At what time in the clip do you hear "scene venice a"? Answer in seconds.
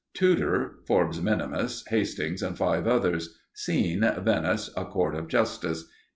3.53-4.83